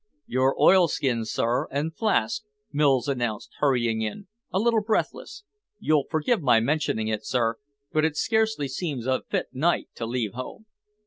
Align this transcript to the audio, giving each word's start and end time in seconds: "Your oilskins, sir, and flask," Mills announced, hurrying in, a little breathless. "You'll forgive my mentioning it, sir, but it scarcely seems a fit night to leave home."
"Your 0.25 0.59
oilskins, 0.59 1.29
sir, 1.29 1.67
and 1.69 1.95
flask," 1.95 2.41
Mills 2.73 3.07
announced, 3.07 3.51
hurrying 3.59 4.01
in, 4.01 4.25
a 4.51 4.57
little 4.57 4.81
breathless. 4.81 5.43
"You'll 5.77 6.07
forgive 6.09 6.41
my 6.41 6.59
mentioning 6.59 7.07
it, 7.07 7.23
sir, 7.23 7.57
but 7.93 8.03
it 8.03 8.17
scarcely 8.17 8.67
seems 8.67 9.05
a 9.05 9.21
fit 9.29 9.53
night 9.53 9.89
to 9.93 10.07
leave 10.07 10.33
home." 10.33 10.65